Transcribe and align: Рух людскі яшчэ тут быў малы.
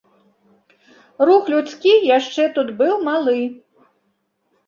Рух 1.29 1.51
людскі 1.53 1.91
яшчэ 2.17 2.47
тут 2.55 2.67
быў 2.79 2.93
малы. 3.09 3.39